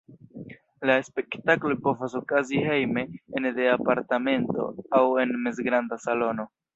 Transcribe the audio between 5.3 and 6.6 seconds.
mezgranda salono.